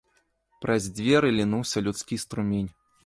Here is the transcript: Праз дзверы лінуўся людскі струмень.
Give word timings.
Праз 0.65 0.87
дзверы 0.99 1.29
лінуўся 1.39 1.85
людскі 1.89 2.15
струмень. 2.25 2.71